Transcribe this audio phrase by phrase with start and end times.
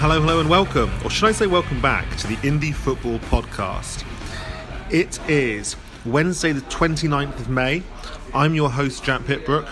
[0.00, 4.02] Hello, hello, and welcome, or should I say welcome back to the Indie Football Podcast.
[4.90, 7.82] It is Wednesday, the 29th of May.
[8.32, 9.68] I'm your host, Jack Pitt-Brooke.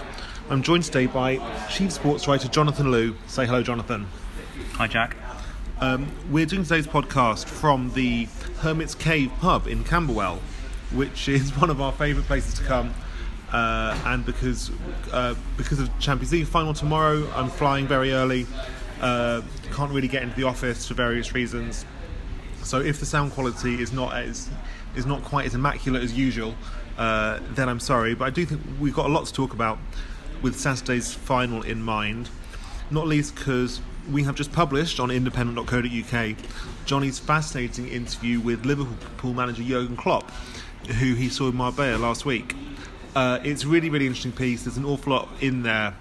[0.50, 1.38] I'm joined today by
[1.70, 3.16] Chief Sports Writer Jonathan Liew.
[3.26, 4.06] Say hello, Jonathan.
[4.72, 5.16] Hi, Jack.
[5.80, 10.40] Um, we're doing today's podcast from the Hermit's Cave pub in Camberwell,
[10.92, 12.92] which is one of our favourite places to come.
[13.50, 14.70] Uh, and because
[15.10, 18.46] uh, because of Champions League final tomorrow, I'm flying very early.
[19.00, 21.84] Uh, can't really get into the office for various reasons.
[22.62, 24.50] So if the sound quality is not as
[24.96, 26.54] is not quite as immaculate as usual,
[26.96, 28.14] uh, then I'm sorry.
[28.14, 29.78] But I do think we've got a lot to talk about
[30.42, 32.28] with Saturday's final in mind.
[32.90, 36.36] Not least because we have just published on independent.co.uk
[36.86, 40.30] Johnny's fascinating interview with Liverpool manager Jurgen Klopp,
[40.98, 42.54] who he saw in Marbella last week.
[43.14, 44.64] Uh, it's really, really interesting piece.
[44.64, 45.94] There's an awful lot in there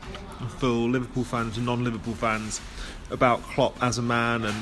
[0.59, 2.61] for Liverpool fans and non-Liverpool fans
[3.09, 4.55] about Klopp as a man and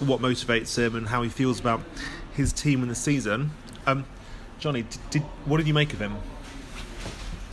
[0.00, 1.80] what motivates him and how he feels about
[2.34, 3.50] his team in the season.
[3.86, 4.04] Um,
[4.58, 6.16] Johnny, did, did, what did you make of him?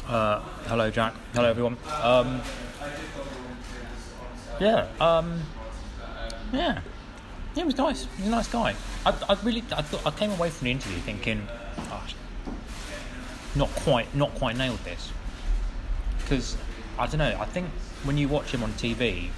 [0.08, 1.14] Uh, hello, Jack.
[1.34, 1.78] Hello, everyone.
[2.02, 2.42] Um,
[4.59, 5.42] yeah, um,
[6.52, 6.81] yeah,
[7.56, 8.08] he was nice.
[8.17, 8.75] He's a nice guy.
[9.06, 11.47] I, I really, I thought I came away from the interview thinking,
[11.89, 12.16] gosh,
[13.56, 15.12] not quite, not quite nailed this.
[16.19, 16.58] Because
[16.97, 17.38] I don't know.
[17.39, 17.67] I think
[18.03, 19.30] when you watch him on TV,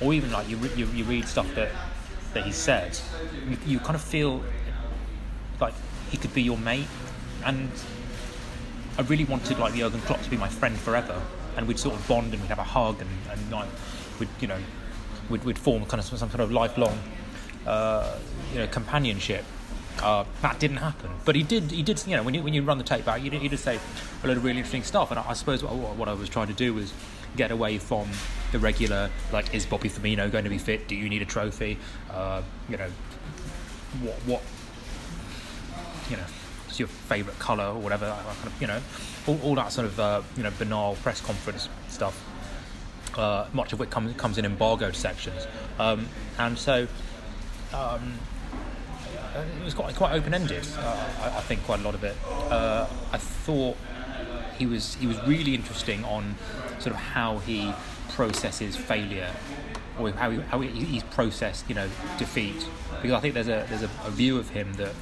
[0.00, 1.70] or even like you you, you read stuff that
[2.34, 2.98] that he said,
[3.48, 4.42] you, you kind of feel
[5.60, 5.74] like
[6.10, 6.86] he could be your mate,
[7.44, 7.70] and
[8.96, 11.20] I really wanted like the Jurgen Klopp to be my friend forever,
[11.56, 13.68] and we'd sort of bond and we'd have a hug and, and like
[14.20, 14.58] we'd you know
[15.28, 16.98] we'd, we'd form kind of some, some kind of lifelong
[17.66, 18.16] uh,
[18.52, 19.44] you know companionship.
[20.02, 21.72] Uh, that didn't happen, but he did.
[21.72, 22.00] He did.
[22.06, 23.80] You know, when you when you run the tape back, you did, he did say
[24.22, 25.10] a lot of really interesting stuff.
[25.10, 26.92] And I, I suppose what, what I was trying to do was
[27.36, 28.08] get away from
[28.52, 30.88] the regular like is Bobby Firmino going to be fit?
[30.88, 31.78] Do you need a trophy?
[32.10, 32.90] Uh, you know,
[34.02, 34.42] what what
[36.10, 36.24] you know,
[36.64, 38.06] what's your favourite colour or whatever?
[38.06, 38.80] Kind of, you know,
[39.26, 42.24] all, all that sort of uh, you know banal press conference stuff.
[43.16, 45.46] Uh, much of which comes comes in embargoed sections,
[45.78, 46.08] um,
[46.38, 46.86] and so.
[47.74, 48.14] Um,
[49.34, 50.66] it was quite quite open ended.
[50.78, 52.16] Uh, I, I, think quite a lot of it.
[52.50, 53.76] Uh, I thought
[54.58, 56.34] he was he was really interesting on
[56.78, 57.72] sort of how he
[58.10, 59.30] processes failure
[59.98, 61.88] or how, he, how he, he's processed you know
[62.18, 62.66] defeat
[63.00, 64.94] because I think there's a there's a, a, view of him that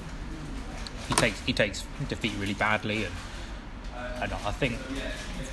[1.09, 3.15] he takes he takes defeat really badly and
[4.23, 4.79] and I think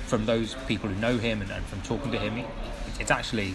[0.06, 2.44] from those people who know him and, and from talking to him
[2.98, 3.54] it's actually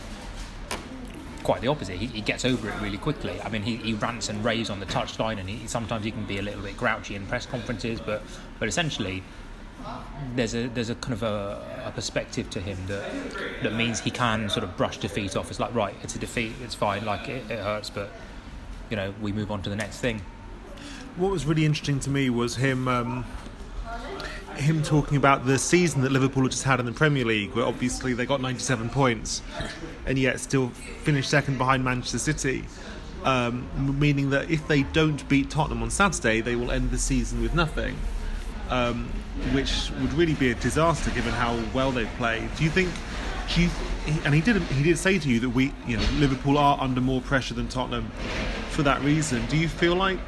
[1.43, 1.97] quite the opposite.
[1.97, 3.41] He, he, gets over it really quickly.
[3.41, 6.25] I mean, he, he rants and raves on the touchline, and he, sometimes he can
[6.25, 7.99] be a little bit grouchy in press conferences.
[7.99, 8.21] But
[8.59, 9.23] but essentially,
[10.35, 13.09] there's a there's a kind of a, a, perspective to him that
[13.63, 15.49] that means he can sort of brush defeat off.
[15.49, 18.11] It's like right, it's a defeat, it's fine, like it, it hurts, but
[18.89, 20.21] you know we move on to the next thing.
[21.15, 22.87] What was really interesting to me was him.
[22.87, 23.25] Um,
[24.55, 28.13] him talking about the season that Liverpool just had in the Premier League, where obviously
[28.13, 29.41] they got 97 points,
[30.05, 30.67] and yet still
[31.03, 32.65] finished second behind Manchester City.
[33.23, 37.41] Um, meaning that if they don't beat Tottenham on Saturday, they will end the season
[37.41, 37.95] with nothing
[38.69, 39.05] um,
[39.53, 42.49] which would really be a disaster given how well they've played.
[42.55, 42.89] Do you think?
[43.53, 43.69] Do you,
[44.23, 44.61] and he did.
[44.63, 47.67] He did say to you that we, you know, Liverpool are under more pressure than
[47.67, 48.11] Tottenham
[48.69, 49.45] for that reason.
[49.47, 50.19] Do you feel like?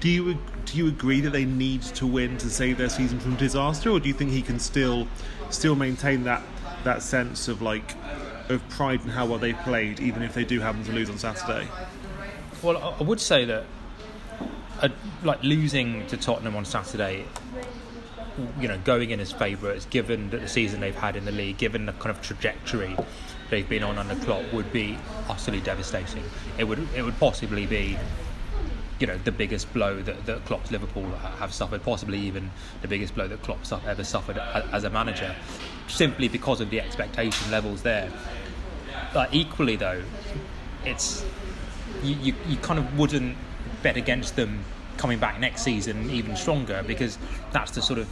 [0.00, 3.36] Do you do you agree that they need to win to save their season from
[3.36, 5.06] disaster, or do you think he can still
[5.50, 6.42] still maintain that
[6.84, 7.94] that sense of like
[8.48, 11.18] of pride in how well they played, even if they do happen to lose on
[11.18, 11.68] Saturday?
[12.62, 13.64] Well, I would say that
[15.22, 17.24] like losing to Tottenham on Saturday,
[18.60, 21.58] you know, going in as favourites, given that the season they've had in the league,
[21.58, 22.96] given the kind of trajectory
[23.50, 24.98] they've been on under Klopp, would be
[25.28, 26.24] utterly devastating.
[26.58, 27.98] It would it would possibly be,
[28.98, 31.08] you know, the biggest blow that, that Klopp's Liverpool
[31.38, 32.50] have suffered, possibly even
[32.80, 35.34] the biggest blow that Klopp ever suffered as a manager,
[35.88, 38.10] simply because of the expectation levels there.
[39.12, 40.02] But equally, though,
[40.84, 41.24] it's
[42.02, 43.36] you, you, you kind of wouldn't
[43.82, 44.64] bet against them
[44.96, 47.18] coming back next season even stronger because
[47.50, 48.08] that's the sort of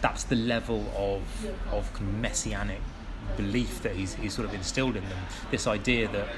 [0.00, 1.22] that's the level of
[1.72, 2.80] of messianic
[3.36, 5.18] belief that he's, he's sort of instilled in them.
[5.50, 6.28] This idea that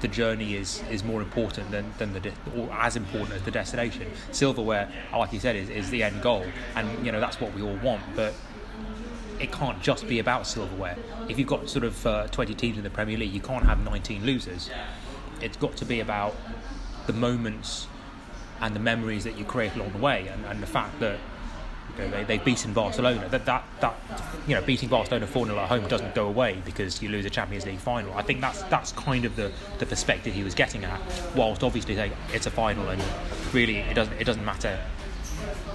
[0.00, 4.10] the journey is is more important than, than the or as important as the destination.
[4.32, 6.44] Silverware, like you said, is, is the end goal,
[6.76, 8.02] and you know that's what we all want.
[8.14, 8.34] But
[9.40, 10.96] it can't just be about silverware.
[11.28, 13.82] If you've got sort of uh, 20 teams in the Premier League, you can't have
[13.82, 14.70] 19 losers.
[15.40, 16.36] It's got to be about
[17.06, 17.86] the moments
[18.60, 21.18] and the memories that you create along the way, and, and the fact that
[21.96, 23.28] you know, they, they've beaten Barcelona.
[23.28, 23.94] That, that, that
[24.46, 27.30] you know, beating Barcelona 4 0 at home doesn't go away because you lose a
[27.30, 28.14] Champions League final.
[28.14, 31.00] I think that's that's kind of the, the perspective he was getting at,
[31.36, 33.02] whilst obviously saying it's a final and
[33.52, 34.78] really it doesn't, it doesn't matter.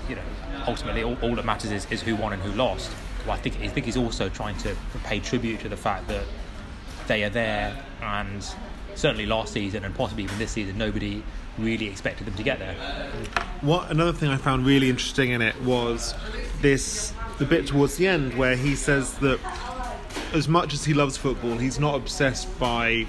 [0.08, 0.22] You know,
[0.68, 2.92] ultimately, all, all that matters is, is who won and who lost.
[3.26, 6.24] Well, I think I think he's also trying to pay tribute to the fact that
[7.08, 8.46] they are there, and
[8.96, 11.24] certainly last season and possibly even this season, nobody
[11.58, 12.76] really expected them to get there.
[13.62, 16.16] What another thing I found really interesting in it was
[16.62, 19.40] this the bit towards the end where he says that
[20.34, 23.06] as much as he loves football, he's not obsessed by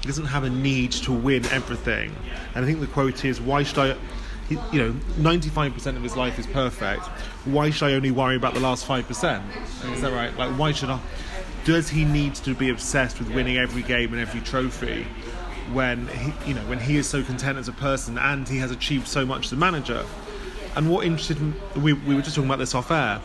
[0.00, 2.14] he doesn't have a need to win everything.
[2.54, 3.96] And I think the quote is, "Why should I?"
[4.48, 7.04] He, you know, ninety-five percent of his life is perfect.
[7.44, 9.44] Why should I only worry about the last five percent?
[9.92, 10.36] Is that right?
[10.36, 10.98] Like, why should I?
[11.70, 15.06] Does he need to be obsessed with winning every game and every trophy?
[15.72, 18.72] when he, you know when he is so content as a person and he has
[18.72, 20.04] achieved so much as a manager.
[20.74, 21.38] And what interested
[21.80, 23.20] we, we were just talking about this off air.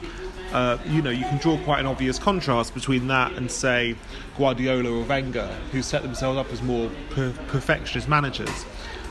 [0.51, 3.95] Uh, you know, you can draw quite an obvious contrast between that and say
[4.38, 8.63] Guardiola or Wenger, who set themselves up as more per- perfectionist managers.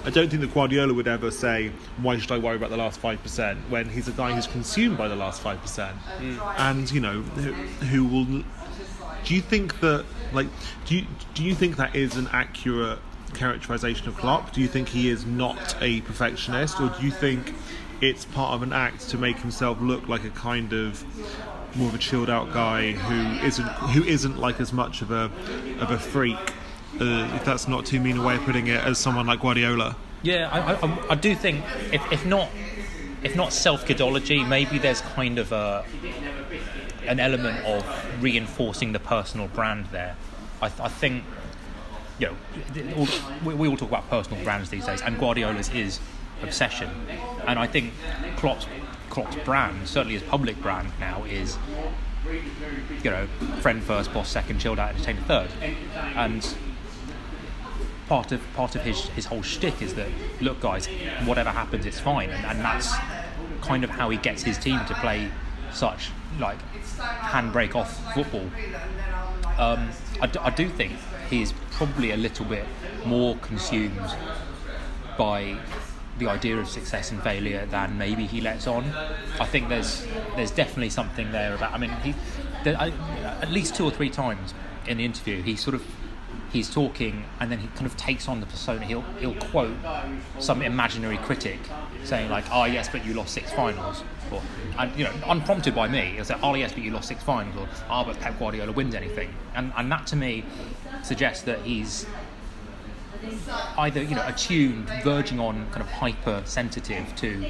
[0.05, 3.01] I don't think that Guardiola would ever say, "Why should I worry about the last
[3.01, 6.55] five percent?" When he's a guy who's consumed by the last five percent, mm.
[6.59, 7.53] and you know, who,
[7.87, 8.45] who will.
[9.25, 10.49] Do you think that, like,
[10.87, 12.99] do you do you think that is an accurate
[13.35, 14.53] characterization of Klopp?
[14.53, 17.55] Do you think he is not a perfectionist, or do you think
[18.01, 21.05] it's part of an act to make himself look like a kind of
[21.77, 25.31] more of a chilled out guy who isn't who isn't like as much of a
[25.81, 26.37] of a freak,
[27.01, 29.97] uh, if that's not too mean a way of putting it, as someone like Guardiola?
[30.23, 32.49] Yeah, I, I, I do think if, if not
[33.23, 35.85] if not self kidology, maybe there's kind of a
[37.07, 40.17] an element of reinforcing the personal brand there.
[40.61, 41.25] I, I think
[42.19, 43.09] you know, all,
[43.45, 46.01] we, we all talk about personal brands these days, and Guardiola's is
[46.43, 46.91] obsession.
[47.47, 47.93] And I think
[48.37, 48.67] Klopp's,
[49.11, 51.59] Klopp's brand, certainly his public brand now, is
[53.03, 53.27] you know,
[53.61, 55.51] friend first, boss second, chilled out, entertainer third.
[56.15, 56.57] And
[58.09, 60.09] part of part of his his whole shtick is that
[60.41, 60.87] look, guys,
[61.25, 62.95] whatever happens, it's fine, and, and that's
[63.61, 65.31] kind of how he gets his team to play
[65.75, 66.59] such like
[66.99, 68.49] handbrake off football.
[69.59, 69.91] Um,
[70.21, 70.93] I, do, I do think
[71.31, 72.65] he's probably a little bit
[73.05, 74.01] more consumed
[75.17, 75.57] by
[76.19, 78.85] the idea of success and failure than maybe he lets on.
[79.41, 80.07] I think there's
[80.37, 81.73] there's definitely something there about.
[81.73, 82.15] I mean, he
[82.63, 82.91] there, I,
[83.43, 84.55] at least two or three times
[84.87, 85.85] in the interview he sort of
[86.53, 88.85] he's talking and then he kind of takes on the persona.
[88.87, 89.77] He'll he'll quote
[90.39, 91.59] some imaginary critic
[92.05, 94.43] saying like, "Oh yes, but you lost six finals," or
[94.79, 97.57] and you know, unprompted by me, he'll say, "Oh yes, but you lost six finals,"
[97.57, 100.45] or "Oh, but Pep Guardiola wins anything," and and that to me
[101.03, 102.07] suggests that he's
[103.79, 107.45] either you know attuned, verging on kind of hypersensitive to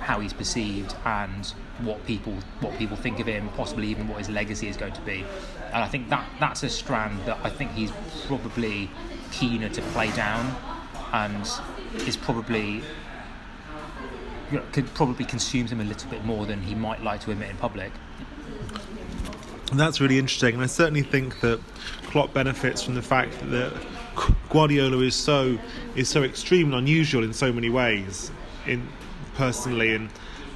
[0.00, 1.46] how he's perceived and
[1.80, 5.00] what people what people think of him, possibly even what his legacy is going to
[5.02, 5.24] be.
[5.72, 7.92] And I think that that's a strand that I think he's
[8.26, 8.90] probably
[9.32, 10.56] keener to play down,
[11.12, 11.48] and
[12.06, 12.82] is probably
[14.50, 17.30] you know, could probably consumes him a little bit more than he might like to
[17.30, 17.92] admit in public.
[19.72, 21.60] That's really interesting, and I certainly think that
[22.04, 23.72] Klopp benefits from the fact that
[24.48, 25.58] Guardiola is so
[25.96, 28.30] is so extreme and unusual in so many ways,
[28.66, 28.86] in
[29.34, 30.08] personally and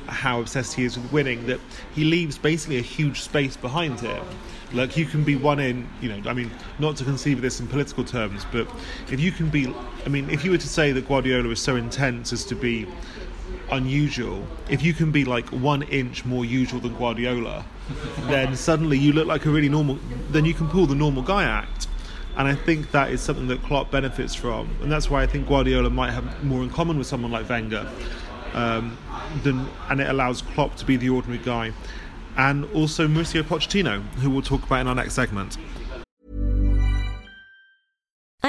[0.07, 1.61] how obsessed he is with winning that
[1.95, 4.25] he leaves basically a huge space behind him.
[4.73, 7.61] Like you can be one in, you know, I mean, not to conceive of this
[7.61, 8.69] in political terms, but
[9.11, 9.73] if you can be,
[10.07, 12.87] I mean, if you were to say that Guardiola is so intense as to be
[13.73, 17.65] unusual, if you can be like one inch more usual than Guardiola,
[18.29, 19.99] then suddenly you look like a really normal.
[20.31, 21.89] Then you can pull the normal guy act,
[22.37, 25.49] and I think that is something that Klopp benefits from, and that's why I think
[25.49, 27.89] Guardiola might have more in common with someone like Wenger,
[28.55, 28.97] um,
[29.43, 31.73] than and it allows Klopp to be the ordinary guy,
[32.37, 35.57] and also Mauricio Pochettino, who we'll talk about in our next segment.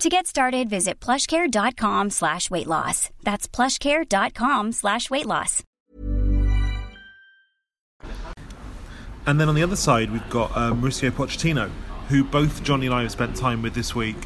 [0.00, 3.10] To get started, visit plushcare.com slash weight loss.
[3.22, 5.62] That's plushcare.com slash weight loss.
[9.26, 11.70] And then on the other side, we've got uh, Mauricio Pochettino,
[12.08, 14.16] who both Johnny and I have spent time with this week.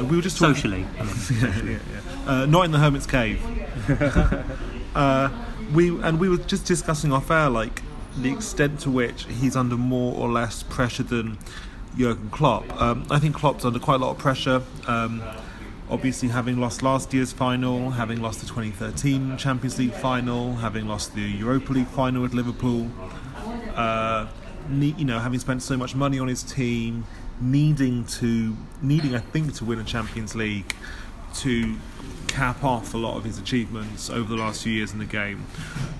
[0.00, 0.86] Uh, we were just talking- Socially,
[1.42, 1.78] yeah, yeah,
[2.26, 2.30] yeah.
[2.32, 3.38] Uh, not in the hermit's cave.
[4.94, 5.28] uh,
[5.74, 7.82] we and we were just discussing off air, like
[8.16, 11.36] the extent to which he's under more or less pressure than
[11.98, 12.80] Jurgen Klopp.
[12.80, 14.62] Um, I think Klopp's under quite a lot of pressure.
[14.86, 15.22] Um,
[15.90, 21.14] obviously, having lost last year's final, having lost the 2013 Champions League final, having lost
[21.14, 22.88] the Europa League final with Liverpool.
[23.74, 24.28] Uh,
[24.70, 27.04] you know, having spent so much money on his team,
[27.40, 30.74] needing to, needing I think to win a Champions League,
[31.36, 31.76] to
[32.26, 35.46] cap off a lot of his achievements over the last few years in the game.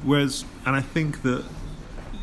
[0.04, 1.44] Whereas, and I think that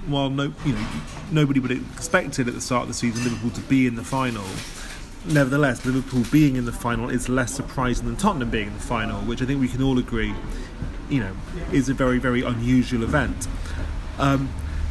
[0.08, 0.88] while no, you know,
[1.32, 4.04] nobody would have expected at the start of the season Liverpool to be in the
[4.04, 4.46] final.
[5.26, 9.22] Nevertheless, Liverpool being in the final is less surprising than Tottenham being in the final,
[9.22, 10.34] which I think we can all agree,
[11.10, 11.36] you know,
[11.72, 13.48] is a very, very unusual event.
[14.20, 14.50] Um,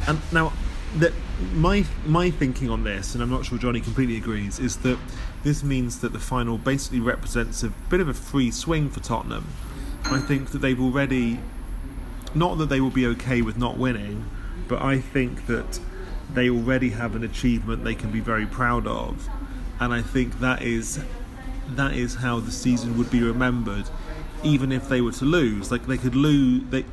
[0.09, 0.52] and now,
[0.97, 1.12] that
[1.54, 4.99] my my thinking on this, and I'm not sure Johnny completely agrees, is that
[5.42, 9.47] this means that the final basically represents a bit of a free swing for Tottenham.
[10.04, 11.40] I think that they've already,
[12.35, 14.28] not that they will be okay with not winning,
[14.68, 15.80] but I think that
[16.32, 19.28] they already have an achievement they can be very proud of,
[19.80, 21.02] and I think that is
[21.68, 23.88] that is how the season would be remembered,
[24.42, 25.70] even if they were to lose.
[25.70, 26.84] Like they could lose they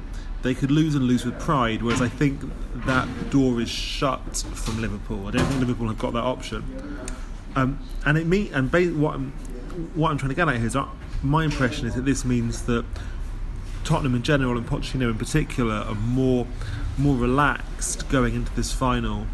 [0.42, 2.42] they could lose and lose with pride, whereas I think
[2.86, 5.28] that door is shut from Liverpool.
[5.28, 7.00] I don't think Liverpool have got that option.
[7.56, 9.32] Um, and it me and ba- what I'm,
[9.94, 10.88] what I'm trying to get at here is uh,
[11.22, 12.86] my impression is that this means that
[13.84, 16.48] Tottenham in general and Pochettino in particular are more
[16.98, 19.26] more relaxed going into this final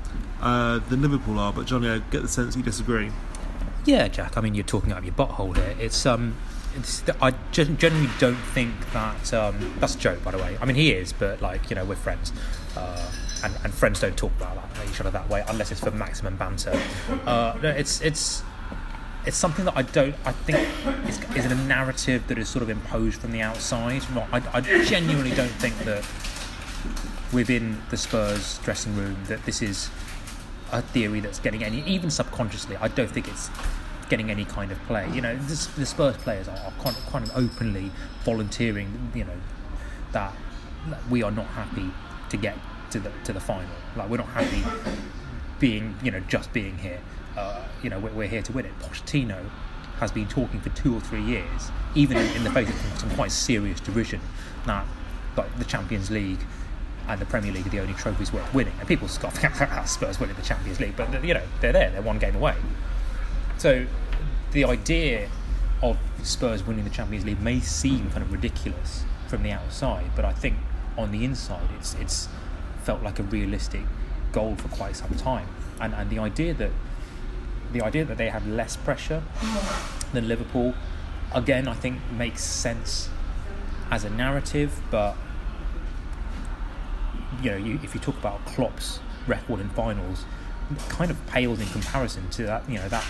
[0.41, 1.53] uh, than Liverpool are.
[1.53, 3.11] But Johnny, I get the sense you disagree.
[3.85, 4.37] Yeah, Jack.
[4.37, 5.75] I mean, you're talking out of your butthole here.
[5.79, 6.35] It's um,
[6.75, 10.57] it's, I gen- generally don't think that um, that's a joke, by the way.
[10.61, 12.31] I mean, he is, but like you know, we're friends,
[12.75, 13.11] uh,
[13.43, 16.35] and and friends don't talk about that, each other that way unless it's for maximum
[16.35, 16.79] banter.
[17.25, 18.43] Uh, no, it's it's
[19.25, 20.15] it's something that I don't.
[20.25, 20.59] I think
[21.07, 24.03] is, is a narrative that is sort of imposed from the outside.
[24.31, 26.03] I, I genuinely don't think that
[27.34, 29.89] within the Spurs dressing room that this is
[30.72, 32.75] a theory that's getting any, even subconsciously.
[32.77, 33.50] I don't think it's
[34.10, 35.10] getting any kind of play.
[35.12, 37.91] You know, this, the Spurs players are, kind, of, kind of openly
[38.24, 39.12] volunteering.
[39.13, 39.38] You know
[40.12, 40.34] that,
[40.89, 41.89] that we are not happy
[42.29, 42.58] to get
[42.91, 43.70] to the to the final.
[43.96, 44.63] Like we're not happy
[45.60, 47.00] being you know just being here.
[47.36, 48.79] Uh, you know we're, we're here to win it.
[48.79, 49.50] Pochettino
[50.00, 53.10] has been talking for two or three years, even in, in the face of some
[53.12, 54.22] quite serious derision,
[54.65, 54.86] that
[55.36, 56.39] like the Champions League
[57.07, 58.73] and the Premier League are the only trophies worth winning.
[58.79, 61.91] And people scoff at Spurs winning the Champions League, but you know they're there.
[61.91, 62.55] They're one game away.
[63.57, 63.85] So
[64.51, 65.29] the idea
[65.81, 70.25] of Spurs winning the Champions League may seem kind of ridiculous from the outside, but
[70.25, 70.57] I think
[70.97, 72.27] on the inside it's it's
[72.83, 73.81] felt like a realistic
[74.31, 75.47] goal for quite some time.
[75.79, 76.71] And and the idea that
[77.71, 79.23] the idea that they have less pressure
[80.13, 80.73] than Liverpool,
[81.33, 83.09] again, I think makes sense
[83.91, 85.15] as a narrative, but
[87.41, 90.25] you know, you, if you talk about Klopp's record in finals,
[90.89, 92.70] kind of pales in comparison to that.
[92.70, 93.06] You know that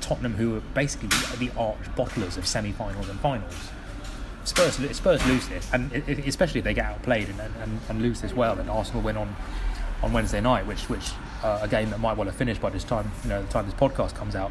[0.00, 3.70] Tottenham, who are basically the arch bottlers of semi-finals and finals.
[4.44, 8.32] Spurs, Spurs lose this, and especially if they get outplayed and, and, and lose this
[8.32, 9.36] well, and Arsenal win on
[10.02, 11.10] on Wednesday night, which which
[11.42, 13.66] uh, a game that might well have finished by this time, you know, the time
[13.66, 14.50] this podcast comes out.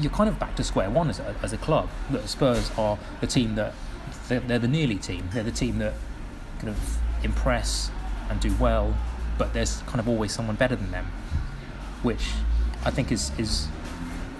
[0.00, 1.88] You're kind of back to square one as a, as a club.
[2.10, 3.74] That Spurs are the team that
[4.28, 5.28] they're, they're the nearly team.
[5.32, 5.94] They're the team that
[6.60, 7.90] kind of impress
[8.28, 8.96] and do well,
[9.38, 11.06] but there's kind of always someone better than them,
[12.02, 12.30] which
[12.84, 13.68] I think is is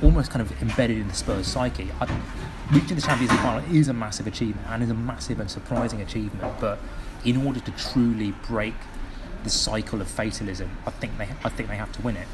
[0.03, 1.91] almost kind of embedded in the Spurs psyche.
[2.01, 2.23] I,
[2.73, 6.01] reaching the Champions League final is a massive achievement and is a massive and surprising
[6.01, 6.79] achievement, but
[7.25, 8.75] in order to truly break
[9.45, 12.29] the cycle of fatalism, I think they I think they have to win it.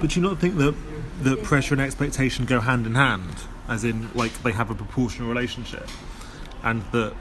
[0.00, 0.74] But do you not think that
[1.22, 3.34] that pressure and expectation go hand in hand,
[3.68, 5.88] as in like they have a proportional relationship,
[6.62, 7.14] and that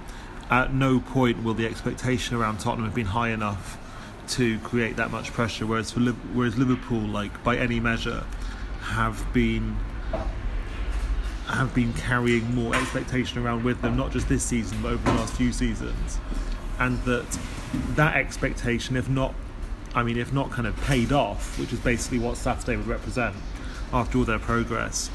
[0.53, 3.79] at no point will the expectation around Tottenham have been high enough
[4.27, 5.65] to create that much pressure.
[5.65, 8.24] Whereas for whereas Liverpool, like by any measure,
[8.81, 9.75] have been
[11.48, 15.17] have been carrying more expectation around with them, not just this season, but over the
[15.17, 16.19] last few seasons,
[16.79, 17.39] and that
[17.95, 19.33] that expectation, if not,
[19.95, 23.36] I mean, if not kind of paid off, which is basically what Saturday would represent
[23.91, 25.10] after all their progress,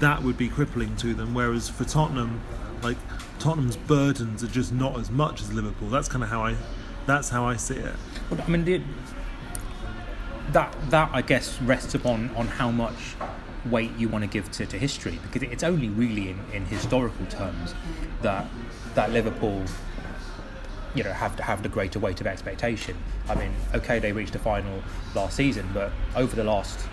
[0.00, 1.32] that would be crippling to them.
[1.32, 2.40] Whereas for Tottenham,
[2.82, 2.98] like
[3.40, 5.88] Tottenham's burdens are just not as much as Liverpool.
[5.88, 6.56] That's kind of how I,
[7.06, 7.96] that's how I see it.
[8.30, 8.82] Well, I mean, the,
[10.52, 13.16] that that I guess rests upon on how much
[13.66, 17.26] weight you want to give to, to history because it's only really in, in historical
[17.26, 17.74] terms
[18.22, 18.46] that
[18.94, 19.62] that Liverpool
[20.94, 22.96] you know have to have the greater weight of expectation.
[23.28, 24.82] I mean, okay, they reached the final
[25.14, 26.86] last season, but over the last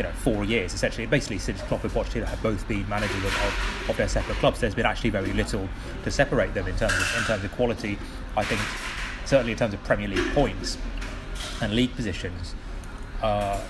[0.00, 3.86] you know four years, essentially, basically since Klopp and Pochettino have both been managers of,
[3.90, 5.68] of, their separate clubs, there's been actually very little
[6.04, 7.98] to separate them in terms of in terms of quality.
[8.34, 8.62] I think
[9.26, 10.78] certainly in terms of Premier League points
[11.60, 12.54] and league positions.
[13.22, 13.60] Uh,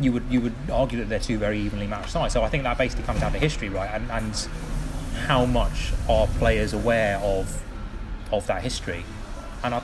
[0.00, 2.32] you would you would argue that they're two very evenly matched sides.
[2.32, 3.90] So I think that basically comes down to history, right?
[3.92, 4.48] And, and
[5.26, 7.62] how much are players aware of
[8.32, 9.04] of that history?
[9.62, 9.82] And I,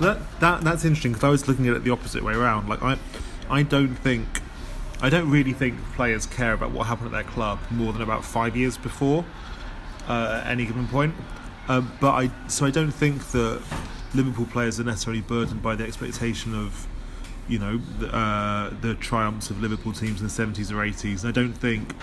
[0.00, 2.68] that, that that's interesting because I was looking at it the opposite way around.
[2.68, 2.98] Like I,
[3.50, 4.26] I don't think,
[5.00, 8.24] I don't really think players care about what happened at their club more than about
[8.24, 9.24] five years before
[10.08, 11.14] uh, at any given point.
[11.68, 13.62] Uh, but I so I don't think that
[14.14, 16.86] Liverpool players are necessarily burdened by the expectation of
[17.48, 21.20] you know the, uh, the triumphs of Liverpool teams in the 70s or 80s.
[21.20, 21.94] And I don't think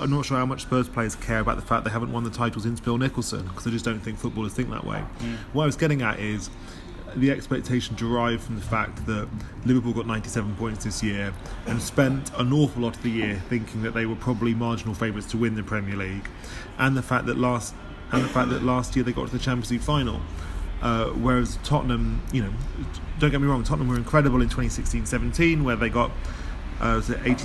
[0.00, 2.30] I'm not sure how much Spurs players care about the fact they haven't won the
[2.30, 5.02] titles in Bill Nicholson because I just don't think footballers think that way.
[5.18, 5.36] Mm.
[5.52, 6.50] What I was getting at is
[7.20, 9.28] the expectation derived from the fact that
[9.64, 11.32] Liverpool got 97 points this year
[11.66, 15.28] and spent an awful lot of the year thinking that they were probably marginal favourites
[15.30, 16.28] to win the Premier League,
[16.78, 17.74] and the fact that last
[18.10, 20.20] and the fact that last year they got to the Champions League final.
[20.80, 22.52] Uh, whereas Tottenham, you know,
[23.18, 26.12] don't get me wrong, Tottenham were incredible in 2016-17, where they got
[26.80, 27.44] uh, was it 80,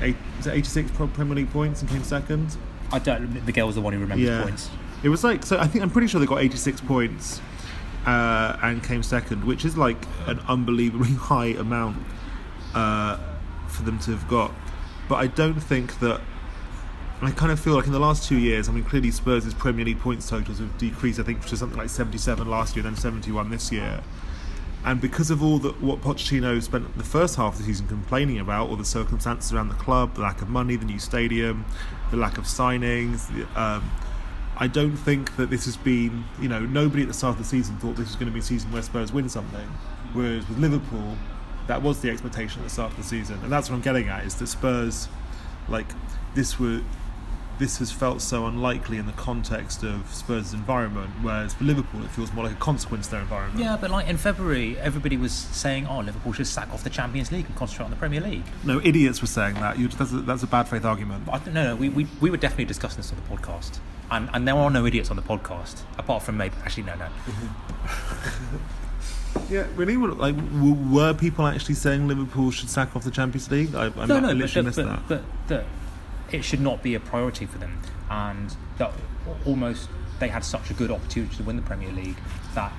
[0.00, 0.16] eight,
[0.46, 2.56] 86 Premier League points and came second.
[2.90, 3.44] I don't.
[3.44, 4.42] Miguel was the one who remembers yeah.
[4.42, 4.70] points.
[5.02, 5.58] It was like so.
[5.58, 7.40] I think I'm pretty sure they got 86 points
[8.08, 11.98] uh, and came second, which is like an unbelievably high amount
[12.74, 13.18] uh,
[13.66, 14.50] for them to have got.
[15.08, 16.22] But I don't think that
[17.20, 19.84] I kind of feel like in the last two years, I mean, clearly Spurs' Premier
[19.84, 23.50] League points totals have decreased, I think, to something like 77 last year, then 71
[23.50, 24.00] this year.
[24.86, 28.38] And because of all that, what Pochettino spent the first half of the season complaining
[28.38, 31.66] about, all the circumstances around the club, the lack of money, the new stadium,
[32.10, 33.90] the lack of signings, um,
[34.60, 37.44] I don't think that this has been, you know, nobody at the start of the
[37.44, 39.68] season thought this was going to be a season where Spurs win something.
[40.12, 41.16] Whereas with Liverpool,
[41.68, 43.38] that was the expectation at the start of the season.
[43.44, 45.08] And that's what I'm getting at, is that Spurs,
[45.68, 45.86] like,
[46.34, 46.80] this were
[47.58, 52.10] this has felt so unlikely in the context of Spurs' environment, whereas for Liverpool it
[52.10, 53.60] feels more like a consequence of their environment.
[53.60, 57.32] Yeah, but like in February, everybody was saying, "Oh, Liverpool should sack off the Champions
[57.32, 59.78] League and concentrate on the Premier League." No, idiots were saying that.
[59.78, 61.28] You, that's, a, that's a bad faith argument.
[61.30, 63.78] I, no, no, we, we, we were definitely discussing this on the podcast,
[64.10, 67.08] and, and there are no idiots on the podcast apart from maybe actually no, no.
[69.50, 69.96] Yeah, really?
[69.96, 70.34] Like,
[70.90, 73.74] were people actually saying Liverpool should sack off the Champions League?
[73.74, 75.64] I, I no, no, but, but, but, but,
[76.32, 78.92] it should not be a priority for them, and that
[79.46, 79.88] almost
[80.18, 82.16] they had such a good opportunity to win the Premier League
[82.54, 82.72] that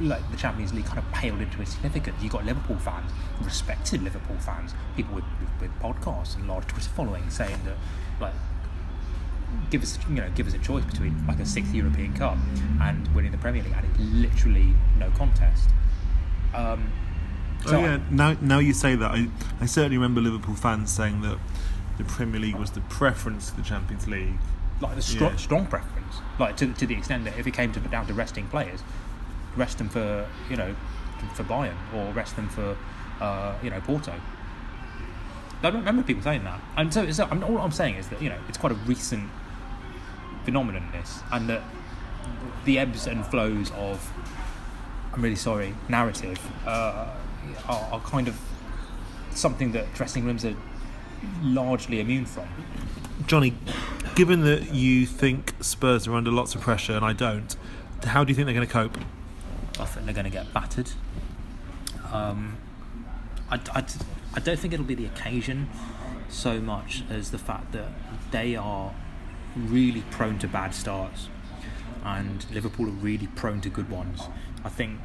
[0.00, 2.22] like the Champions League kind of paled into insignificance.
[2.22, 3.10] You got Liverpool fans,
[3.42, 7.76] respected Liverpool fans, people with, with, with podcasts and large Twitter following saying that
[8.20, 8.34] like
[9.70, 12.36] give us you know give us a choice between like a sixth European Cup
[12.82, 15.70] and winning the Premier League, and it's literally no contest.
[16.54, 16.92] Um,
[17.66, 19.28] so oh yeah, I, now now you say that, I
[19.60, 21.38] I certainly remember Liverpool fans saying that
[21.98, 24.38] the Premier League was the preference to the Champions League.
[24.80, 25.36] Like the str- yeah.
[25.36, 28.46] strong preference, like to, to the extent that if it came to down to resting
[28.46, 28.80] players,
[29.56, 30.74] rest them for you know
[31.34, 32.76] for Bayern or rest them for
[33.20, 34.14] uh, you know Porto.
[35.60, 38.22] I don't remember people saying that, and so, so I'm, all I'm saying is that
[38.22, 39.28] you know it's quite a recent
[40.44, 41.62] phenomenon this, and that
[42.64, 44.12] the ebbs and flows of
[45.12, 47.08] I'm really sorry narrative uh,
[47.68, 48.38] are, are kind of
[49.30, 50.54] something that dressing rooms are
[51.42, 52.48] largely immune from.
[53.26, 53.54] Johnny,
[54.14, 57.56] given that you think Spurs are under lots of pressure and I don't,
[58.04, 58.98] how do you think they're going to cope?
[59.80, 60.90] I think they're going to get battered.
[62.12, 62.56] Um,
[63.50, 63.84] I, I,
[64.34, 65.68] I don't think it'll be the occasion
[66.28, 67.88] so much as the fact that
[68.30, 68.94] they are
[69.56, 71.28] really prone to bad starts
[72.04, 74.22] and Liverpool are really prone to good ones.
[74.64, 74.98] I think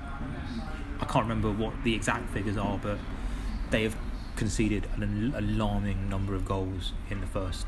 [1.00, 2.98] I can't remember what the exact figures are, but
[3.72, 3.96] they have
[4.36, 7.66] conceded an alarming number of goals in the first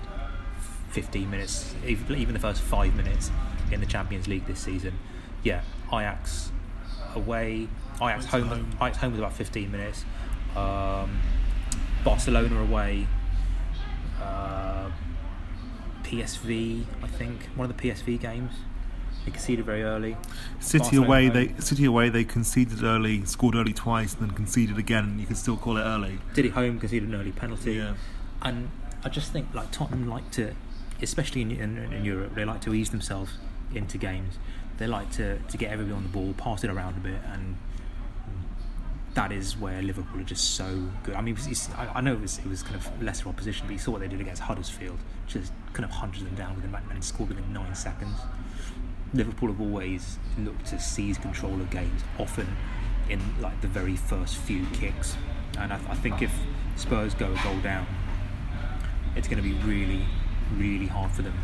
[0.91, 3.32] 15 minutes, even the first five minutes
[3.71, 4.97] in the Champions League this season.
[5.43, 6.51] Yeah, Ajax
[7.15, 7.67] away,
[8.01, 10.06] Ajax home, home, Ajax home was about 15 minutes.
[10.56, 11.19] Um,
[12.04, 13.08] Barcelona away
[14.21, 14.89] uh,
[16.04, 18.54] PSV, I think, one of the PSV games.
[19.25, 20.15] They conceded very early.
[20.59, 21.33] City Barcelona away, home.
[21.33, 25.17] they City away, they conceded early, scored early twice, and then conceded again.
[25.19, 26.19] You can still call it early.
[26.33, 27.73] City home conceded an early penalty.
[27.73, 27.95] Yeah.
[28.43, 28.69] And
[29.03, 30.53] I just think like Tottenham like to,
[31.01, 33.33] especially in, in, in Europe, they like to ease themselves
[33.73, 34.38] into games.
[34.77, 37.57] They like to, to get everybody on the ball, pass it around a bit, and
[39.15, 41.15] that is where Liverpool are just so good.
[41.15, 43.65] I mean, it's, it's, I, I know it was, it was kind of lesser opposition,
[43.65, 46.75] but you saw what they did against Huddersfield, just kind of hunted them down within
[46.91, 48.17] and scored within nine seconds.
[49.15, 52.47] Liverpool have always looked to seize control of games, often
[53.10, 55.15] in like the very first few kicks.
[55.58, 56.34] And I, I think if
[56.75, 57.88] Spurs go a goal down,
[59.15, 60.06] it's going to be really,
[60.58, 61.38] really hard for them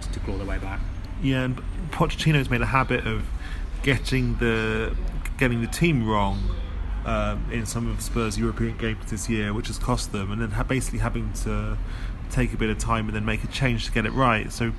[0.00, 0.80] to, to claw their way back.
[1.22, 3.24] Yeah, and Pochettino's made a habit of
[3.82, 4.94] getting the
[5.36, 6.50] getting the team wrong
[7.04, 10.50] um, in some of Spurs' European games this year, which has cost them, and then
[10.50, 11.78] ha- basically having to
[12.30, 14.52] take a bit of time and then make a change to get it right.
[14.52, 14.72] So,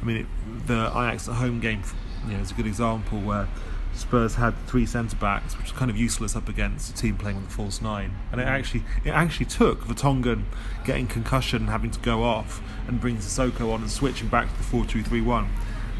[0.00, 0.26] I mean, it,
[0.66, 1.82] the Ajax at home game,
[2.26, 3.48] you know, is a good example where
[3.94, 7.36] Spurs had three centre backs, which was kind of useless up against a team playing
[7.36, 10.44] with a false nine, and it actually it actually took Vertonghen
[10.84, 14.56] getting concussion and having to go off and bringing Sissoko on and switching back to
[14.56, 15.48] the four two three one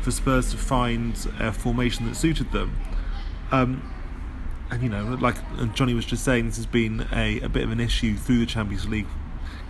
[0.03, 2.77] for Spurs to find a formation that suited them.
[3.51, 3.93] Um,
[4.71, 5.37] and you know, like
[5.75, 8.47] Johnny was just saying, this has been a, a bit of an issue through the
[8.47, 9.07] Champions League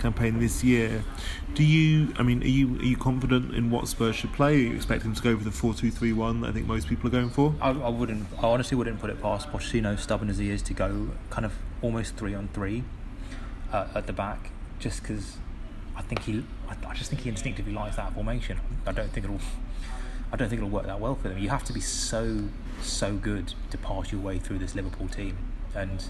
[0.01, 1.03] campaign this year.
[1.55, 2.15] Do you?
[2.19, 4.55] I mean, are you are you confident in what Spurs should play?
[4.55, 6.89] Are you expecting to go for the four two three one that I think most
[6.89, 7.55] people are going for?
[7.61, 8.27] I, I wouldn't.
[8.39, 11.55] I honestly wouldn't put it past Pochettino, stubborn as he is, to go kind of
[11.83, 12.85] almost three on three
[13.73, 15.39] uh, at the back, just because
[15.97, 16.45] I think he.
[16.69, 18.61] I, I just think he instinctively likes that formation.
[18.87, 19.41] I don't think it'll.
[20.31, 21.39] I don't think it'll work that well for them.
[21.39, 22.45] You have to be so
[22.83, 25.39] so good to pass your way through this Liverpool team,
[25.75, 26.09] and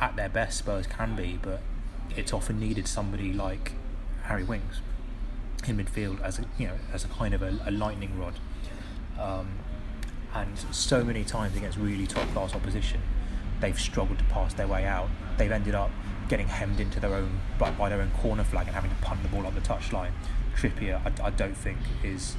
[0.00, 1.60] at their best, Spurs can be, but
[2.16, 3.72] it's often needed somebody like
[4.22, 4.80] Harry Winks
[5.66, 8.34] in midfield as a you know as a kind of a, a lightning rod.
[9.18, 9.48] Um,
[10.34, 13.00] and so many times against really top class opposition,
[13.60, 15.08] they've struggled to pass their way out.
[15.38, 15.90] They've ended up
[16.28, 19.22] getting hemmed into their own by, by their own corner flag and having to punt
[19.22, 20.10] the ball up the touchline.
[20.56, 22.36] Trippier, I, I don't think is.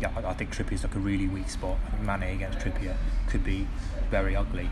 [0.00, 1.76] Yeah, I, I think Trippier's like a really weak spot.
[2.00, 2.96] Mane against Trippier
[3.28, 3.66] could be
[4.10, 4.70] very ugly.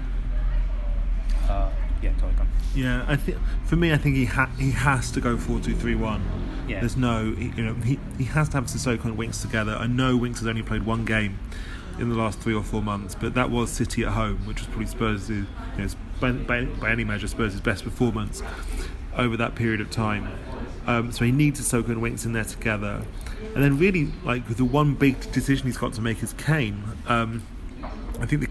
[1.49, 1.71] Uh,
[2.03, 2.49] yeah, sorry, go on.
[2.75, 5.75] Yeah, I think for me, I think he ha- he has to go four two
[5.75, 6.23] three one.
[6.69, 6.81] Yeah.
[6.81, 9.77] There's no, he- you know, he he has to have Sissoko and Winks together.
[9.77, 11.39] I know Winks has only played one game
[11.99, 14.67] in the last three or four months, but that was City at home, which was
[14.67, 15.47] probably Spurs' you
[15.79, 15.87] know,
[16.21, 18.43] by, by, by any measure Spurs' best performance
[19.17, 20.29] over that period of time.
[20.87, 23.03] Um, so he needs Sissoko and Winks in there together,
[23.55, 26.85] and then really like the one big decision he's got to make is Kane.
[27.07, 27.43] Um,
[28.21, 28.49] I think the,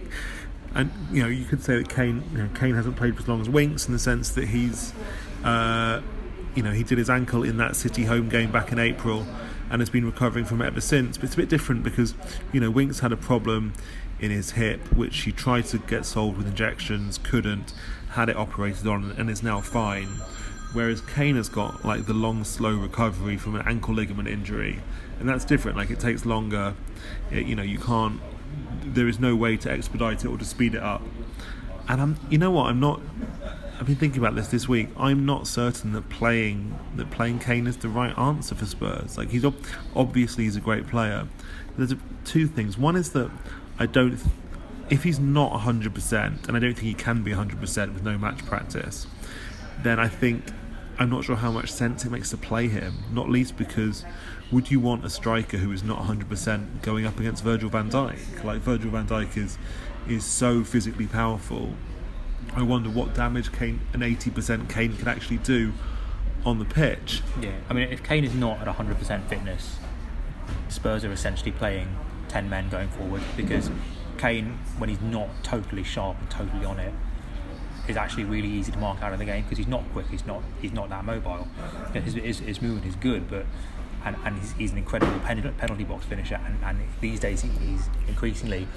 [0.75, 3.27] and you know you could say that Kane you know, Kane hasn't played for as
[3.27, 4.93] long as Winks in the sense that he's
[5.43, 6.01] uh,
[6.53, 9.25] you know he did his ankle in that City home game back in April
[9.71, 11.17] and has been recovering from it ever since.
[11.17, 12.13] But it's a bit different because
[12.51, 13.73] you know Winks had a problem
[14.19, 17.73] in his hip which he tried to get solved with injections, couldn't,
[18.11, 20.07] had it operated on, and is now fine.
[20.73, 24.81] Whereas Kane has got like the long, slow recovery from an ankle ligament injury,
[25.19, 25.77] and that's different.
[25.77, 26.75] Like it takes longer.
[27.31, 28.19] It- you know, you can't.
[28.83, 31.01] There is no way to expedite it or to speed it up.
[31.87, 32.67] And I'm, you know what?
[32.67, 33.01] I'm not.
[33.79, 34.89] I've been thinking about this this week.
[34.97, 39.17] I'm not certain that playing that playing Kane is the right answer for Spurs.
[39.17, 39.65] Like he's ob-
[39.95, 41.27] obviously he's a great player.
[41.77, 42.77] There's a, two things.
[42.77, 43.29] One is that
[43.77, 44.17] I don't.
[44.87, 48.45] If he's not 100%, and I don't think he can be 100% with no match
[48.45, 49.07] practice,
[49.81, 50.43] then I think
[50.97, 52.93] I'm not sure how much sense it makes to play him.
[53.11, 54.05] Not least because
[54.51, 58.43] would you want a striker who is not 100% going up against Virgil van Dijk?
[58.43, 59.57] Like Virgil van Dijk is
[60.07, 61.73] is so physically powerful.
[62.55, 65.73] I wonder what damage Kane, an 80% Kane can actually do
[66.45, 67.23] on the pitch.
[67.41, 69.77] Yeah, I mean, if Kane is not at 100% fitness,
[70.69, 71.87] Spurs are essentially playing
[72.29, 73.71] 10 men going forward because
[74.17, 76.93] Kane, when he's not totally sharp and totally on it,
[77.87, 80.25] is actually really easy to mark out of the game because he's not quick, he's
[80.25, 81.47] not he's not that mobile.
[81.93, 83.45] His, his, his movement is good, but
[84.05, 87.49] and, and he's, he's an incredible pen, penalty box finisher, and, and these days he,
[87.49, 88.67] he's increasingly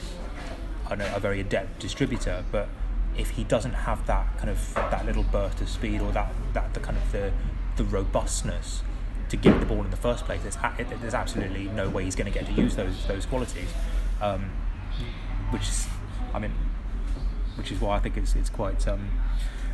[0.91, 2.69] I know, a very adept distributor, but
[3.17, 6.73] if he doesn't have that kind of that little burst of speed or that, that
[6.73, 7.33] the kind of the,
[7.77, 8.83] the robustness
[9.29, 10.57] to get the ball in the first place, there's,
[11.01, 13.69] there's absolutely no way he's going to get to use those those qualities.
[14.23, 14.51] Um,
[15.51, 15.87] which is,
[16.35, 16.53] I mean,
[17.57, 19.11] which is why I think it's it's quite um,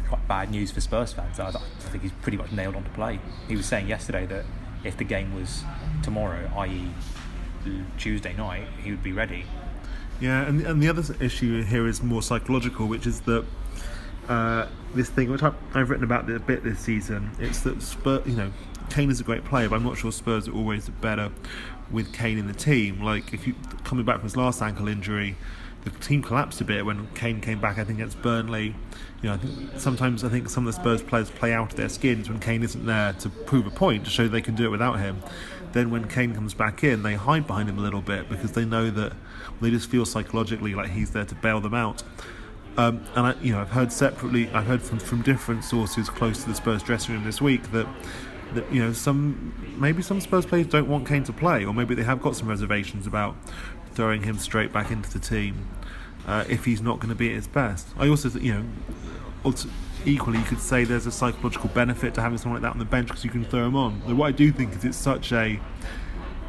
[0.08, 1.38] quite bad news for Spurs fans.
[1.38, 1.52] I, I
[1.90, 3.20] think he's pretty much nailed on to play.
[3.48, 4.44] He was saying yesterday that
[4.84, 5.64] if the game was
[6.02, 6.90] tomorrow, i.e.
[7.96, 9.44] Tuesday night, he would be ready.
[10.20, 13.44] Yeah, and and the other issue here is more psychological, which is that
[14.28, 17.30] uh, this thing which I, I've written about a bit this season.
[17.38, 18.52] It's that Spurs, you know,
[18.90, 21.30] Kane is a great player, but I'm not sure Spurs are always better
[21.90, 23.02] with Kane in the team.
[23.02, 25.36] Like if you coming back from his last ankle injury,
[25.84, 27.78] the team collapsed a bit when Kane came back.
[27.78, 28.74] I think against Burnley.
[29.22, 31.76] You know, I think sometimes I think some of the Spurs players play out of
[31.76, 34.64] their skins when Kane isn't there to prove a point to show they can do
[34.64, 35.22] it without him.
[35.72, 38.64] Then when Kane comes back in, they hide behind him a little bit because they
[38.64, 39.12] know that
[39.60, 42.02] they just feel psychologically like he's there to bail them out.
[42.76, 46.42] Um, and I, you know, I've heard separately, I've heard from, from different sources close
[46.42, 47.86] to the Spurs dressing room this week that
[48.54, 51.94] that you know some maybe some Spurs players don't want Kane to play, or maybe
[51.94, 53.36] they have got some reservations about
[53.94, 55.66] throwing him straight back into the team
[56.26, 57.88] uh, if he's not going to be at his best.
[57.98, 58.64] I also, you know,
[59.44, 59.68] also,
[60.04, 62.84] equally you could say there's a psychological benefit to having someone like that on the
[62.84, 64.02] bench because you can throw him on.
[64.06, 65.60] But what I do think is it's such a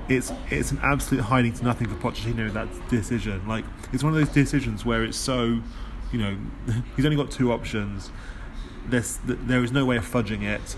[0.07, 3.47] it's it's an absolute hiding to nothing for Pochettino that decision.
[3.47, 5.61] Like it's one of those decisions where it's so
[6.11, 6.37] you know,
[6.95, 8.11] he's only got two options.
[8.87, 10.75] There's, there is no way of fudging it.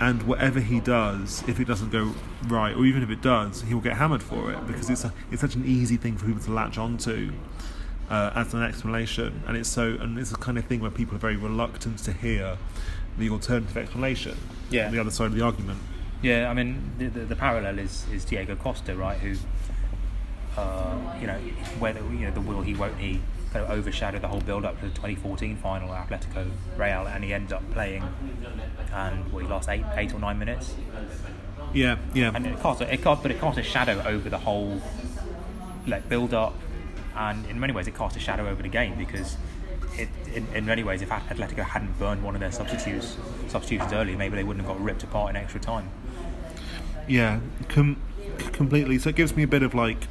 [0.00, 2.14] And whatever he does, if it doesn't go
[2.46, 5.12] right, or even if it does, he will get hammered for it because it's a,
[5.32, 7.32] it's such an easy thing for people to latch onto
[8.10, 11.16] uh, as an explanation, and it's so and it's the kind of thing where people
[11.16, 12.56] are very reluctant to hear
[13.18, 14.36] the alternative explanation.
[14.70, 14.90] Yeah.
[14.90, 15.80] the other side of the argument.
[16.22, 19.18] Yeah, I mean the, the, the parallel is, is Diego Costa, right?
[19.18, 19.36] Who,
[20.56, 21.38] uh, you know,
[21.78, 23.20] whether you know the will he won't he
[23.52, 27.24] kind of overshadowed the whole build up to the 2014 final at Atletico Real, and
[27.24, 28.02] he ended up playing,
[28.92, 30.74] and well, he lost eight, eight or nine minutes.
[31.72, 32.32] Yeah, yeah.
[32.34, 34.80] And it cast, it cast, but it cast a shadow over the whole
[35.86, 36.54] like build up,
[37.16, 39.36] and in many ways it cast a shadow over the game because.
[39.96, 43.16] It, in, in many ways, if Atletico hadn't burned one of their substitutes
[43.48, 45.90] substitutions early, maybe they wouldn't have got ripped apart in extra time.
[47.08, 48.00] Yeah, com-
[48.52, 48.98] completely.
[49.00, 50.06] So it gives me a bit of like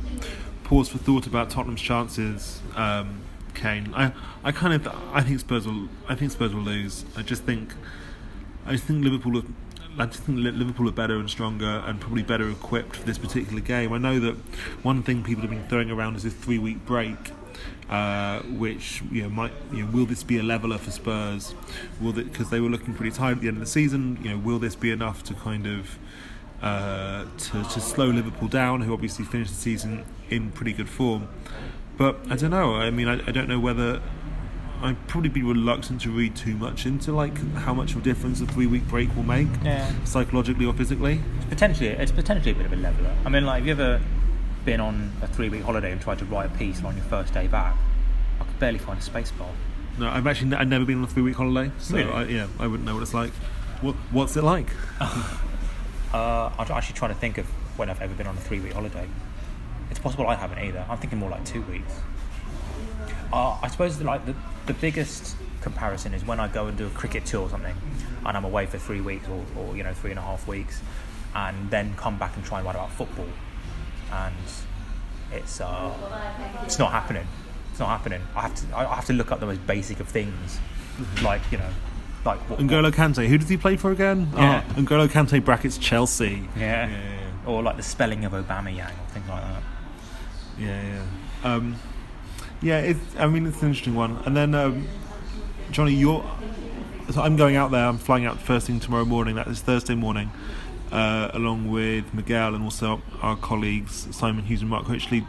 [0.65, 3.21] pause for thought about Tottenham's chances um,
[3.57, 3.93] Kane.
[3.93, 7.03] I, I kind of, I think Spurs will, I think Spurs will lose.
[7.15, 7.73] I just think,
[8.65, 9.39] I just think Liverpool.
[9.39, 9.43] Are,
[9.99, 13.61] I just think Liverpool are better and stronger and probably better equipped for this particular
[13.61, 13.91] game.
[13.91, 14.35] I know that
[14.83, 17.17] one thing people have been throwing around is this three-week break,
[17.89, 21.55] uh, which you know might you know will this be a leveler for Spurs?
[21.99, 24.19] Will because they were looking pretty tired at the end of the season.
[24.21, 25.97] You know, will this be enough to kind of
[26.61, 31.27] uh, to, to slow Liverpool down, who obviously finished the season in pretty good form?
[31.97, 32.75] But I don't know.
[32.75, 34.01] I mean, I, I don't know whether
[34.81, 38.39] I'd probably be reluctant to read too much into like how much of a difference
[38.41, 39.91] a three week break will make, yeah.
[40.03, 41.21] psychologically or physically.
[41.37, 43.15] It's potentially, it's potentially a bit of a leveler.
[43.25, 44.01] I mean, like, have you ever
[44.65, 47.33] been on a three week holiday and tried to write a piece on your first
[47.33, 47.75] day back?
[48.39, 49.49] I could barely find a space bar.
[49.97, 52.11] No, I've actually I've never been on a three week holiday, so really?
[52.11, 53.31] I, yeah, I wouldn't know what it's like.
[53.81, 54.67] What, what's it like?
[55.01, 58.73] uh, I'm actually trying to think of when I've ever been on a three week
[58.73, 59.07] holiday.
[59.89, 60.85] It's possible I haven't either.
[60.89, 61.93] I'm thinking more like two weeks.
[63.31, 66.89] Uh, I suppose like the, the biggest comparison is when I go and do a
[66.91, 67.75] cricket tour or something,
[68.25, 70.81] and I'm away for three weeks or, or you know three and a half weeks,
[71.35, 73.27] and then come back and try and write about football,
[74.11, 74.35] and
[75.31, 75.93] it's uh,
[76.63, 77.27] it's not happening.
[77.71, 78.21] It's not happening.
[78.35, 80.59] I have to I have to look up the most basic of things,
[81.21, 81.69] like you know.
[82.25, 84.29] Like what, N'Golo Kante, who does he play for again?
[84.35, 84.63] Yeah.
[84.69, 86.49] Oh, N'Golo Kante brackets Chelsea.
[86.57, 86.87] Yeah.
[86.87, 87.49] Yeah, yeah.
[87.49, 89.63] Or like the spelling of Aubameyang or things like that.
[90.59, 91.53] Yeah, yeah.
[91.53, 91.75] Um,
[92.61, 94.17] yeah, it's, I mean, it's an interesting one.
[94.25, 94.87] And then, um,
[95.71, 96.23] Johnny, you're.
[97.11, 97.85] So I'm going out there.
[97.85, 99.35] I'm flying out first thing tomorrow morning.
[99.35, 100.29] That is Thursday morning,
[100.91, 105.25] uh, along with Miguel and also our colleagues Simon Hughes and Mark Critchley.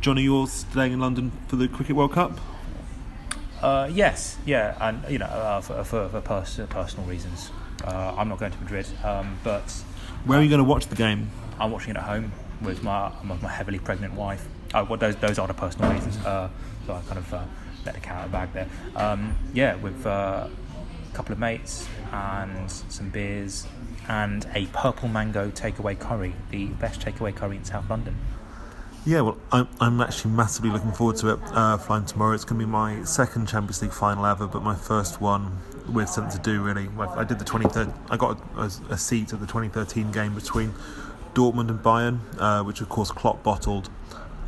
[0.00, 2.38] Johnny, you're staying in London for the Cricket World Cup.
[3.60, 7.50] Uh, yes, yeah, and you know, uh, for, for, for pers- personal reasons,
[7.84, 8.86] uh, I'm not going to Madrid.
[9.02, 9.68] Um, but
[10.26, 11.30] where are you going to watch the game?
[11.58, 12.30] I'm watching it at home
[12.62, 14.46] with my my heavily pregnant wife.
[14.74, 16.16] Oh, well, those those are the personal reasons.
[16.24, 16.48] Uh,
[16.86, 17.44] so I kind of uh,
[17.84, 18.68] let the cat out of the bag there.
[18.96, 23.66] Um, yeah, with uh, a couple of mates and some beers
[24.08, 28.16] and a purple mango takeaway curry, the best takeaway curry in South London.
[29.06, 31.38] Yeah, well, I'm, I'm actually massively looking forward to it.
[31.52, 34.74] Uh, flying tomorrow, it's going to be my second Champions League final ever, but my
[34.74, 35.58] first one
[35.92, 36.62] with something to do.
[36.62, 37.92] Really, I did the 23rd.
[38.08, 40.72] I got a, a seat at the 2013 game between
[41.34, 43.90] Dortmund and Bayern, uh, which of course Klopp bottled.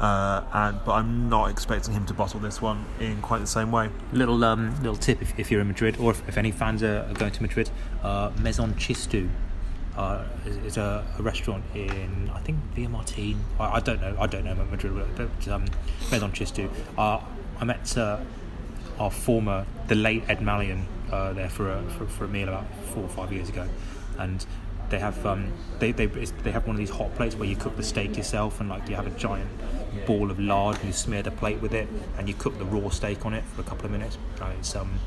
[0.00, 3.72] Uh, and but I'm not expecting him to bottle this one in quite the same
[3.72, 3.88] way.
[4.12, 7.10] Little um, little tip if, if you're in Madrid or if, if any fans are,
[7.14, 7.70] going to Madrid,
[8.02, 9.28] uh, Maison Chistu
[9.96, 13.36] uh, is, is a, a, restaurant in I think Villamartin.
[13.58, 14.16] I, I, don't know.
[14.20, 15.64] I don't know Madrid, but um,
[16.10, 16.70] Maison Chistu.
[16.98, 17.20] Uh,
[17.58, 18.20] I met uh,
[18.98, 22.66] our former, the late Ed Malyon, uh, there for a, for, for a meal about
[22.92, 23.66] four or five years ago,
[24.18, 24.44] and
[24.90, 27.76] they have um, they, they they have one of these hot plates where you cook
[27.76, 29.48] the steak yourself and like you have a giant
[30.06, 32.88] ball of lard and you smear the plate with it and you cook the raw
[32.90, 34.18] steak on it for a couple of minutes.
[34.40, 34.98] Uh, it's um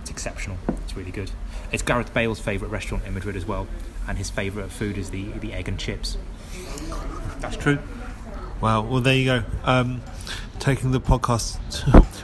[0.00, 0.58] it's exceptional.
[0.84, 1.30] It's really good.
[1.72, 3.66] It's Gareth Bale's favourite restaurant in Madrid as well.
[4.06, 6.16] and his favourite food is the the egg and chips.
[7.40, 7.78] That's true.
[8.60, 8.82] Wow.
[8.82, 9.44] Well, there you go.
[9.64, 10.00] Um,
[10.58, 11.58] taking the podcast,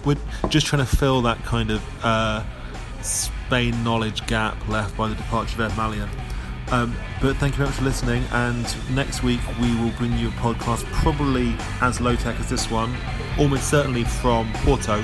[0.07, 0.17] we're
[0.49, 2.43] just trying to fill that kind of uh,
[3.03, 6.09] Spain knowledge gap left by the departure of Ed Malyon.
[6.73, 8.25] Um, but thank you very much for listening.
[8.33, 12.71] And next week we will bring you a podcast probably as low tech as this
[12.71, 12.95] one,
[13.39, 15.03] almost certainly from Porto,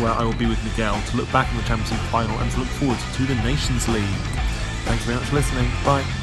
[0.00, 2.50] where I will be with Miguel to look back on the Champions League final and
[2.52, 4.04] to look forward to the Nations League.
[4.84, 5.70] Thanks very much for listening.
[5.84, 6.21] Bye.